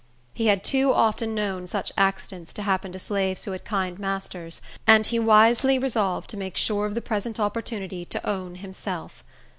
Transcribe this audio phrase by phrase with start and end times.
[0.33, 4.59] He had too often known such accidents to happen to slaves who had kind masters,
[4.87, 9.23] and he wisely resolved to make sure of the present opportunity to own himself.